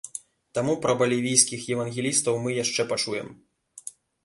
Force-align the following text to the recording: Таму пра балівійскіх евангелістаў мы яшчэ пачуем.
Таму 0.57 0.73
пра 0.85 0.95
балівійскіх 1.01 1.67
евангелістаў 1.75 2.41
мы 2.47 2.57
яшчэ 2.63 2.89
пачуем. 2.95 3.33